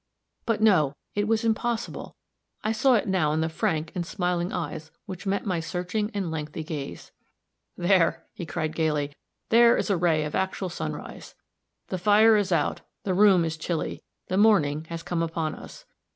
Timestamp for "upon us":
15.21-15.85